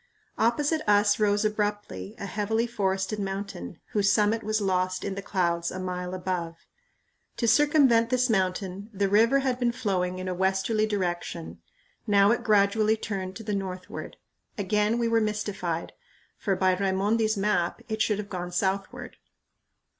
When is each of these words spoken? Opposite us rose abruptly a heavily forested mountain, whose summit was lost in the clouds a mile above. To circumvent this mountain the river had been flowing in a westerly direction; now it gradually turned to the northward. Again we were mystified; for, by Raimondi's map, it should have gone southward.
Opposite 0.39 0.81
us 0.89 1.19
rose 1.19 1.45
abruptly 1.45 2.15
a 2.17 2.25
heavily 2.25 2.65
forested 2.65 3.19
mountain, 3.19 3.77
whose 3.91 4.11
summit 4.11 4.41
was 4.41 4.59
lost 4.59 5.03
in 5.03 5.13
the 5.13 5.21
clouds 5.21 5.69
a 5.69 5.77
mile 5.79 6.15
above. 6.15 6.55
To 7.37 7.47
circumvent 7.47 8.09
this 8.09 8.27
mountain 8.27 8.89
the 8.91 9.07
river 9.07 9.41
had 9.41 9.59
been 9.59 9.71
flowing 9.71 10.17
in 10.17 10.27
a 10.27 10.33
westerly 10.33 10.87
direction; 10.87 11.61
now 12.07 12.31
it 12.31 12.43
gradually 12.43 12.97
turned 12.97 13.35
to 13.35 13.43
the 13.43 13.53
northward. 13.53 14.17
Again 14.57 14.97
we 14.97 15.07
were 15.07 15.21
mystified; 15.21 15.93
for, 16.35 16.55
by 16.55 16.75
Raimondi's 16.75 17.37
map, 17.37 17.81
it 17.87 18.01
should 18.01 18.17
have 18.17 18.27
gone 18.27 18.51
southward. 18.51 19.17